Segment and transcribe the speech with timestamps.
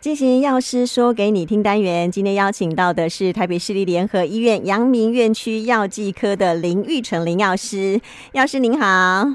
[0.00, 8.00] 进行药师说给你听单元，今天邀请到的是台北市立联合医院阳明院区药剂科的林玉成林药师，
[8.32, 9.26] 药师您好，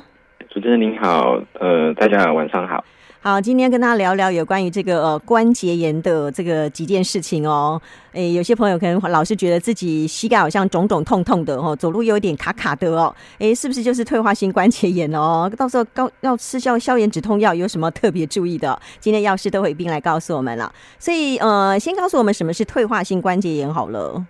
[0.49, 2.83] 主持人您好，呃，大家晚上好。
[3.27, 7.81] 好，今天跟大家聊聊有关于这个呃关节炎的这个几件事情哦。
[8.11, 13.11] 诶，有些朋友可能老是觉得自己膝盖好像肿肿痛痛的哦，走路又有点卡卡的哦。
[13.39, 15.51] 诶，是不是就是退化性关节炎哦？
[15.57, 18.79] 到时候高要吃消消炎止痛药，有什么特别注意的？
[18.99, 20.71] 今天药师都会一并来告诉我们了。
[20.99, 24.23] 所以呃，先告诉我们什么是退化性关节炎好了。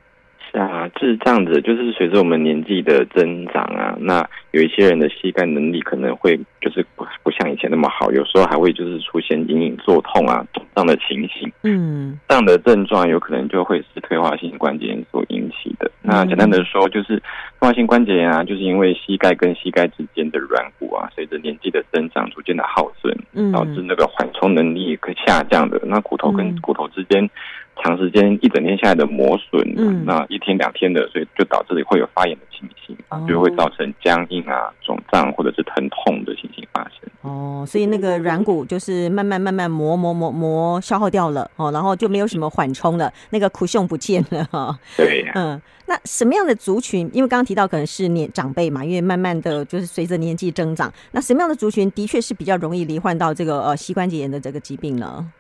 [0.57, 11.51] 啊，是这样子，就是随着我们年纪的增长啊，那有一些人的膝盖能力可能会就是不不像以前那么好，有时候还会就是出现隐隐作痛啊这样的情形。
[11.63, 15.91] 嗯，这样的症状有可能就会是退化性关节炎所引起的。
[16.03, 17.17] 嗯、那简单的说，就是
[17.59, 25.81] 退化性关节炎啊，就是因为膝盖跟膝盖之间的软骨啊，随着年纪的增长逐渐的耗损，嗯，导致那个缓冲能力可下降的。
[25.83, 27.29] 那骨头跟骨头之间。
[27.83, 37.09] 长时间一整天下来的磨损，嗯，那一天两天的，所以就导致会有发炎的情形，哦、就会造成僵硬啊、肿胀或者是疼痛的情形发生。
[37.21, 44.59] 哦，所以那个软骨就是慢慢慢慢磨磨磨磨消耗掉了哦，然后就没有什么缓冲了，那个苦胸不见了哈。
[44.59, 47.09] 哦、对、啊，嗯，那什么样的族群？
[47.13, 55.31] 因为刚刚提到可能是年长辈嘛，因为慢慢的就是随着年纪增长，那什么样的族群的确是比较容易罹患到这个呃膝关节炎的这个疾病呢？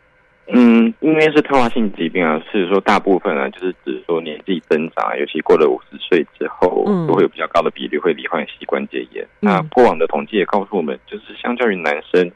[0.47, 9.23] 嗯，因为是退化性疾病啊，是说大部分啊，就是指说年纪增长，尤其过了五十岁之后，嗯，都会有比较高的比例会罹患膝关节炎。
[9.41, 12.31] 嗯、那过往的统计也告诉我们，就是相较于男生，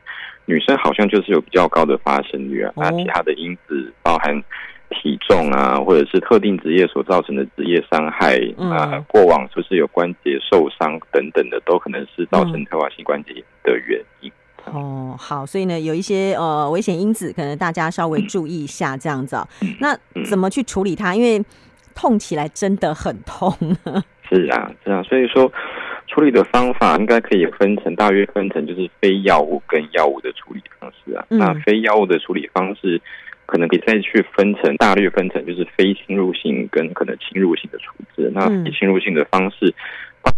[0.45, 2.73] 女生好像就是有比较高的发生率啊。
[2.75, 4.43] 哦、那其他的因子，包含
[4.89, 14.31] 体重啊，或者是特定职业所造成的职业伤害、嗯、啊，过往就是有关节受伤等等的，都可能是造成退化性关节炎的原因。
[14.73, 19.47] 哦，好，所以呢，有一些呃危险因子，可能大家稍微注意一下这样子啊。
[19.79, 21.15] 那怎么去处理它？
[21.15, 21.43] 因为
[21.95, 23.51] 痛起来真的很痛。
[24.29, 25.51] 是啊，是啊，所以说
[26.07, 31.25] 处理的方法应该可以分成，大约分成就是非药物跟药物的处理方式啊。
[31.29, 33.01] 嗯、那非药物的处理方式，
[33.45, 38.31] 可能可以再去分成，大略分成就是非侵入性跟可能侵入性的处置。
[38.33, 39.73] 那非侵入性的方式。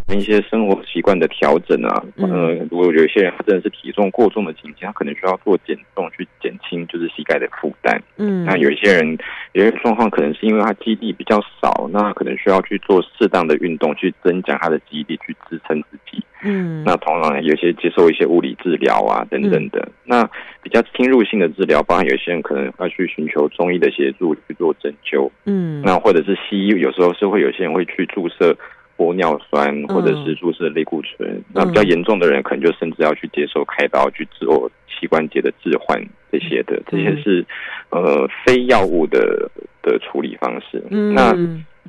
[0.09, 7.97] 一些生活习惯的调整啊，呃，如果有一些人他真的是体重过重的情形，他可能需要做减重去减轻就是膝盖的负担。
[8.18, 9.18] 嗯，那有一些人
[9.53, 16.22] 有些状况可能是因为他肌力比较少，那可能需要去做适当的运动去增加他的肌力去支撑自己。
[16.44, 19.80] 嗯，那同样有些接受一些物理治疗啊等等的。
[19.80, 20.30] 嗯、那
[20.62, 25.30] 比较侵入性的治疗，包含有些人可能要去寻求中医的协助去做针灸。
[25.46, 28.58] 嗯，那或者是西医，有时候是会有些人会去注射。
[28.97, 36.00] 玻尿酸或者是注射类固醇，嗯、那比较严重的人可能就甚至要去接受开刀去做膝关节的置换
[36.31, 37.46] 这些的，这些是
[37.90, 39.50] 呃非药物的
[39.81, 40.84] 的处理方式。
[40.91, 41.35] 嗯、那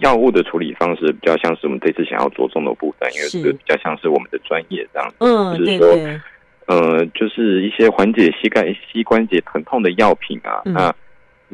[0.01, 6.21] 药物的处理方式比较像是我们这次想要着重的部分，因为这个比较像是我们的专业这样子，嗯，就是说，对对。
[6.67, 10.95] 呃，就是一些缓解膝盖膝关节疼痛的药品啊，嗯、那。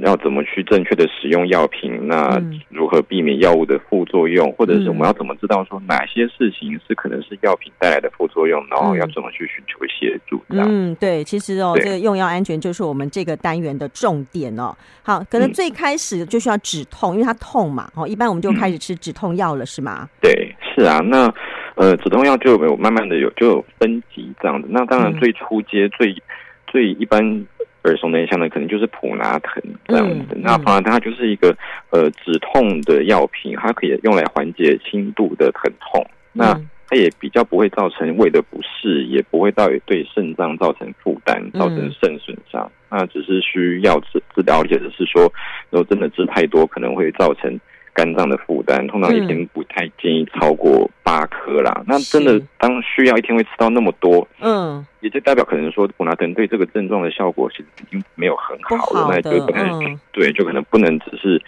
[0.07, 2.07] 要怎么去正确的使用药品？
[2.07, 4.49] 那如何避免药物的副作用？
[4.49, 8.65] 嗯、或者是我们要怎么知道说哪些事情是可能是药品带来的副作用？
[8.69, 10.41] 然后要怎么去寻求协助？
[10.49, 14.75] 嗯，对，其实哦，这个用药安全就是我们这个单元的重点哦。
[15.03, 17.91] 好，可能最开始就需要止痛，嗯、因为它痛嘛。
[17.95, 20.09] 哦，一般我们就开始吃止痛药了，是吗？
[20.21, 21.01] 对，是啊。
[21.01, 21.33] 那
[21.75, 24.69] 呃，止痛药就有慢慢的有就有分级这样子。
[24.71, 26.23] 那当然最初阶、嗯、最
[26.67, 27.47] 最一般。
[27.85, 31.57] 耳熟能详的可能就是普拿疼这样子，嗯嗯、那普拿疼它就是一个
[31.91, 45.23] 呃止痛的药品，它可以用来缓解轻度的疼痛，嗯、那它也比较不会造成胃的不适，也不会到对肾脏造成负担，造成肾损伤，嗯、那只是需要治治疗，或者是说
[45.71, 47.59] 如果真的治太多，可能会造成。
[47.99, 51.75] 肝脏的负担，通常一天不太建议超过八颗啦。
[51.81, 61.43] 嗯、那真的当需要一天会吃到那么多，嗯，也就代表可能说普拿疼对这个症状的效果其实已经没有很好了，好那就可能、嗯、对，就可能不能只是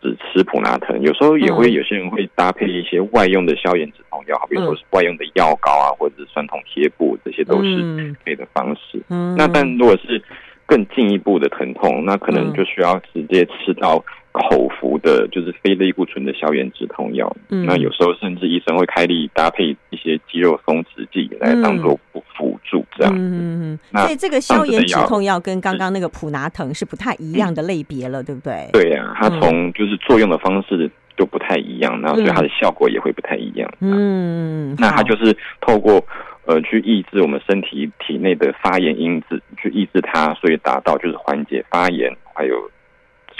[0.00, 9.00] 只吃普拿疼，有时候也会有些人会搭配一些外用的消炎止痛药，好比如说是外用的药膏啊，或者是酸痛贴布，这些都是可以的方式。
[9.08, 10.20] 嗯，那但如果是
[10.66, 14.04] 更进一步的疼痛，那可能就需要直接吃到。
[14.32, 17.30] 口服的，就是非类固醇的消炎止痛药。
[17.50, 23.18] 嗯，那有时候甚至医生会开立搭配一些肌肉松弛剂来当做辅助，这样嗯。
[23.18, 28.68] 嗯嗯，那所以这个消炎止痛药跟刚刚那个普拿疼是不太一样的类别了，嗯、对不对？
[28.72, 33.70] 对呀、啊，它从就是作用的方式就不太一样，然后所以它的效果也会不太一样。
[33.80, 36.04] 嗯，那它就是透过。
[36.44, 42.68] 呃，去抑制我们身体体内的发炎因子，去抑制它，所以达到就是缓解发炎、还有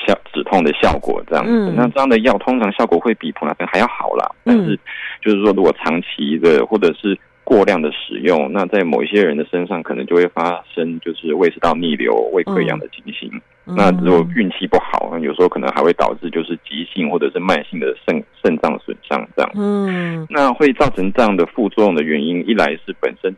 [0.06, 1.50] 效止痛的效果这样子。
[1.52, 4.30] 嗯、那这样的药通常效果会比普拿疼还要好啦。
[4.44, 4.78] 但是
[5.20, 13.30] 就是说，如果长期的或者是过量的使用，那在某一些人的身上可能就会发生就是胃食道逆流、胃溃疡的情形。
[13.66, 19.50] 嗯、那如果运气不好，有时候可能还会导致就是急性或者是慢性的肾肾脏损伤这样。
[19.54, 23.34] 嗯，那会造成这样的副作用的原因，一来是本身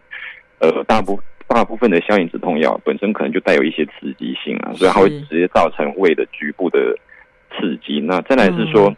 [0.61, 6.97] 呃大部大部分的消炎止痛药本身可能就带有一些刺激性啊，所以它会直接造成胃的局部的
[7.51, 8.01] 刺激。
[8.01, 8.95] 那再来是说，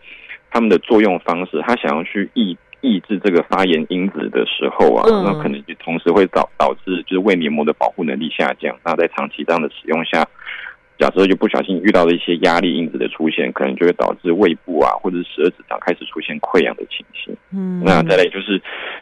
[0.50, 2.56] 他们的作用方式，他想要去抑。
[2.82, 8.76] 抑制这个发炎因子的时候啊，那可能就同时会导导致就是胃黏膜的保护能力下降。
[8.84, 10.24] 那在长期这样的使用下，
[10.98, 17.36] 假设就不小心遇到了一些压力因子的出现，可能就会导致胃部啊或者是十二指肠开始出现溃疡的情形。
[17.52, 18.60] 嗯，那再来就是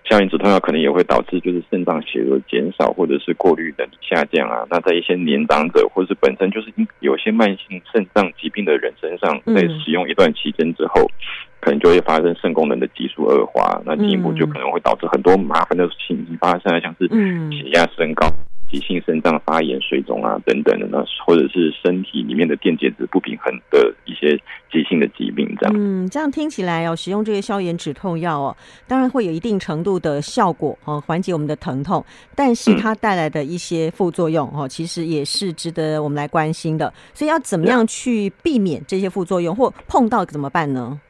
[0.08, 4.66] 消炎止痛药可能也会导致就是肾脏血流减少或者是过滤能力下降啊。
[4.68, 11.08] 那在一些年长者或者是本身就是有些慢性肾脏疾病的人身上，在使用一段期间之后，
[11.60, 17.06] 可能就会发生肾功能的急速恶化，那进一步就可能会导致很多麻烦的情形发生，像是
[17.50, 18.26] 血压升高。
[18.74, 24.36] 急性肾脏发炎、水肿啊等等的，呢或者是身体里面的电解质不平衡的一些
[24.72, 25.74] 急性的疾病，这样。
[25.78, 28.56] 嗯，这样听起来哦，使用这些消炎止痛药哦，
[28.88, 32.04] 当然会有一定程度的效果哦，缓解我们的疼痛，
[32.34, 36.92] 但是它带来的一些副作用哦，其实也是值得我们来关心的。
[37.12, 41.00] 所以要怎么样去避免这些副作用，或碰到怎么办呢？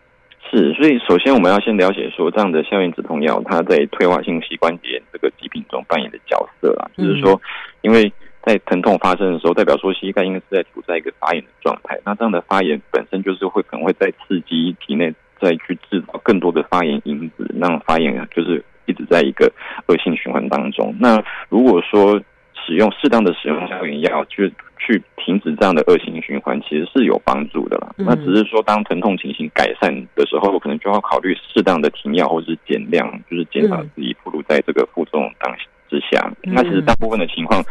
[0.55, 7.41] 是，所以首先我们要先了解说，这样的消炎止痛药它在退化性膝关节这个疾病中扮演的角色啊，就是说，
[7.83, 8.13] 因为
[8.43, 19.51] 在疼痛发生的时候，代表说膝盖应该是在处在一个发炎的状态，那这样的发炎本身就是会可能会在刺激体内再去制造更多的发炎因子，让发炎就是一直在一个
[19.89, 20.95] 恶性循环当中。
[21.01, 22.21] 那如果说
[22.67, 24.45] 使用适当的使用消炎药，就
[24.85, 27.95] 去停止这样的恶性循环，其实是有帮助的啦。
[27.97, 35.55] 那只是说，当疼痛情形改善的时候，可能就要考虑适当的停药或者是减量，就是减少自己暴露在这个副作用当
[35.89, 36.31] 之下。
[36.43, 37.63] 那其实大部分的情况，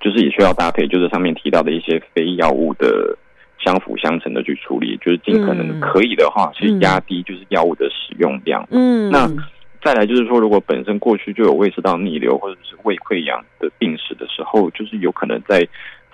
[0.00, 3.18] 就是也需要搭配，就是上面提到的一些非药物的
[3.58, 8.66] 相辅相成的去处理，就是尽可能可以的话，去压低就是药物的使用量。
[8.70, 9.28] 嗯，那。
[9.84, 15.60] 再来就是说，如果本身过去就有胃食道逆流或者是胃溃疡的病史的时候，就是有可能在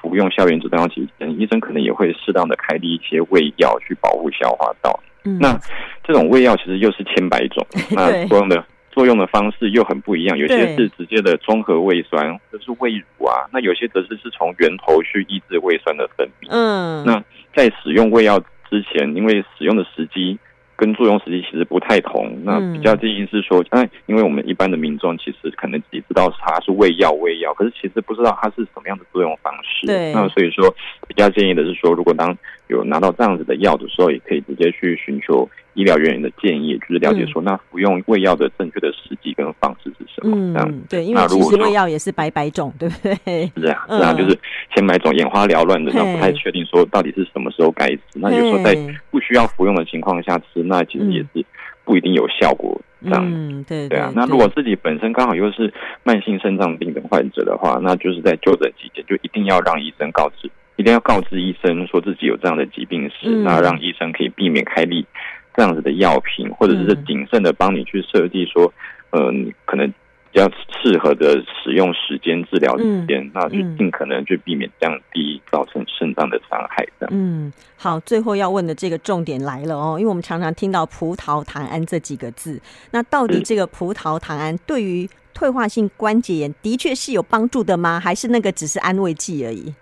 [0.02, 5.00] 服用消炎止痛药期间，医生可能也会适当的开立一些胃药去保护消化道。
[5.24, 5.56] 嗯、那
[6.02, 7.64] 这种胃药其实又是千百种，
[7.96, 16.48] 那作用的作用的方式又很不一样，有些是直接的中和胃酸，就是胃乳啊，那有些则是是从源头去抑制胃酸的分泌。
[16.50, 17.22] 嗯，那
[17.54, 20.38] 在使用胃药之前，因为使用的时机。
[20.76, 29.86] 跟作用时机其实不太同，那比较建议是说，哎，因为我们一般的民众其实可能只知道它是胃药，胃药，可是其实不知道它是什么样的作用方式。
[29.86, 30.74] 对，那所以说
[31.14, 32.34] 比较建议的是说，如果当
[32.68, 40.34] 有拿到这样子的药的时候，也可以直接去寻求医疗人员的建议，就是了解说，那服用胃药的正确的时机跟方式是什么？
[40.34, 43.52] 嗯，这样对，因为其实胃药也是百百种，对不对？
[43.56, 44.38] 是啊，是啊，就是
[44.74, 48.00] 千百种，眼花缭乱的，那不太确定说到底是什么时候该吃。
[48.14, 48.74] 那有时候在
[49.10, 51.44] 不需要服用的情况下吃，那其实也是
[51.84, 52.80] 不一定有效果。
[53.04, 54.12] 这样，嗯，对对啊。
[54.14, 55.72] 那如果自己本身刚好又是
[56.04, 60.48] 慢性肾脏病的患者的话，那就是在就诊期间就一定要让医生告知。
[60.82, 65.06] 一定要告知医生说自己有这样的疾病史，嗯、那让医生可以避免开立
[65.54, 68.74] 这样子的药品，或者是谨慎的帮你去设计说，
[69.10, 69.86] 嗯、呃，你可能
[70.32, 70.50] 比较
[70.82, 76.84] 适合的使用时间、治疗时间，嗯、那就尽可能去避免降低造成肾脏的伤害。
[76.98, 77.10] 这样。
[77.14, 82.60] 嗯，好，最后要问的这个重点来了哦，因为我们常常听到葡萄糖胺这几个字，
[82.90, 88.00] 那到底这个葡萄糖胺对于退化性关节炎的确是有帮助的吗？
[88.00, 89.72] 还是那个只是安慰剂而已？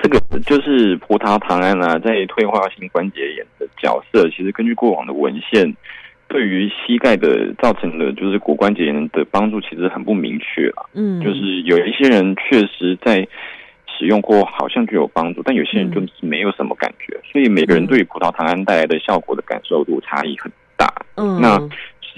[0.00, 5.74] 这个就是葡萄糖胺啊，在退化性关节炎的角色，其实根据过往的文献，
[6.28, 10.86] 对于膝盖的造成的就是骨关节炎的帮助，其实很不明确啊。
[10.94, 13.26] 嗯，就是有一些人确实在
[13.98, 17.18] 使用过，好像就有帮助，但有些人就是没有什么感觉。
[17.32, 20.86] 所以每个人对于葡萄糖胺带来的效果的感受度差异很大。
[21.16, 21.58] 嗯，那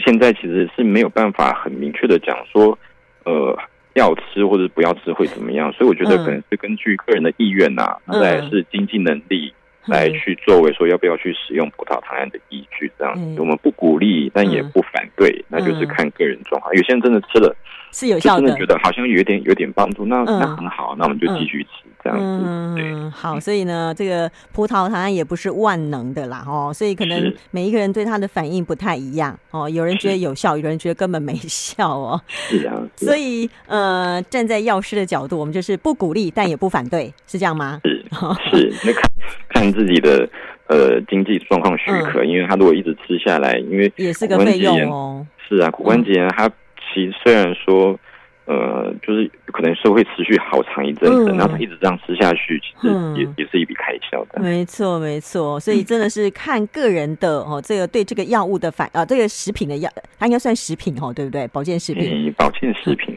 [0.05, 2.79] 现在其实是没有办法很明确的讲说，
[3.25, 3.59] 呃。
[4.01, 5.71] 要吃或者不要吃会怎么样？
[5.75, 9.53] 所以我觉得可能是根据个人的意愿呐、啊，再是经济能力
[9.87, 12.91] 来去作为说要不要去使用葡萄糖胺的依据。
[12.99, 16.75] 这样子，我们不鼓励，但也不反对，那就是看个人状况。
[16.75, 17.55] 有些人真的吃了
[17.93, 21.80] 是有效的，真的觉得好像有点有点帮助，那那很好，那我们就继续吃。
[22.03, 22.25] 这样子，
[22.79, 32.21] 嗯，好，所以呢，这个葡萄糖胺也不是万能的啦，哦，所以可能每一个人对它的反应不太一样，哦，有人觉得有效，有人觉得根本没效哦。
[32.29, 37.81] 是啊，所以呃，站在药师的角度，我们就是不鼓励，但也不反对，是这样吗？
[37.85, 38.03] 是，
[38.51, 39.03] 是，那看
[39.49, 40.29] 看自己的
[40.69, 45.27] 呃经济状况许可，嗯，因为他如果一直吃下来，因为也是个费用哦。
[45.49, 46.49] 是啊，骨关节炎它
[46.95, 47.99] 其实虽然说。
[48.51, 54.41] 呃，就是可能是会持续好长一阵子，然后他一直这样吃下去，其实也、嗯、也是一笔开销的。
[54.43, 59.89] 没错，没错，所以真的是看个人的哦，这个对这个药物的反啊，这个食品的药，
[60.19, 61.47] 它应该算食品哦，对不对？
[61.49, 63.17] 保健食品，嗯、保健食品，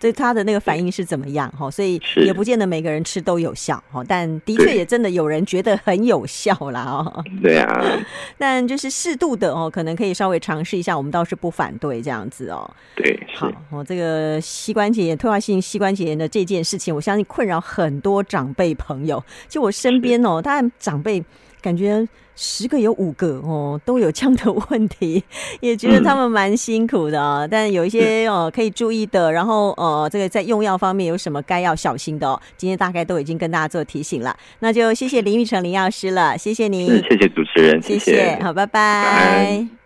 [0.00, 1.70] 对它的那个反应是怎么样哈？
[1.70, 7.24] 所以也不见得每个人吃都有效哈，但的确也真的有人觉得很有效啦哦。
[7.40, 7.80] 对啊，
[8.36, 12.68] 但就是适度的哦，可能可以稍微尝试一下，我们倒是不反对这样子哦。
[12.96, 14.40] 对，好，哦，这个。
[14.72, 19.22] 膝关节炎、退化性膝关节炎的这件事情，我相信困扰很多长辈朋友。
[19.46, 21.22] 就我身边哦，当然长辈
[21.60, 25.22] 感觉十个有五个哦都有这样的问题，
[25.60, 27.20] 也觉得 他们蛮辛苦的。
[27.20, 32.40] 嗯、但有一些 哦可以注意的，然后呃，这个在用药方面有什么该要小心的哦？
[32.56, 34.34] 今天大概都已经跟大家做提醒了。
[34.60, 38.72] 那就谢谢林玉成林药师了，谢谢您，谢谢主持人，谢谢，谢谢好，拜拜。
[38.72, 39.81] 拜拜。